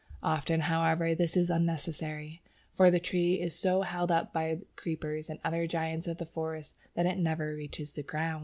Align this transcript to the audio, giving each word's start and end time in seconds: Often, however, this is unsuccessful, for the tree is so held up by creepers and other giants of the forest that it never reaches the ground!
Often, 0.23 0.61
however, 0.61 1.13
this 1.13 1.37
is 1.37 1.51
unsuccessful, 1.51 2.39
for 2.71 2.89
the 2.89 2.99
tree 2.99 3.35
is 3.39 3.53
so 3.53 3.83
held 3.83 4.11
up 4.11 4.33
by 4.33 4.57
creepers 4.75 5.29
and 5.29 5.39
other 5.43 5.67
giants 5.67 6.07
of 6.07 6.17
the 6.17 6.25
forest 6.25 6.75
that 6.95 7.05
it 7.05 7.19
never 7.19 7.53
reaches 7.53 7.93
the 7.93 8.01
ground! 8.01 8.39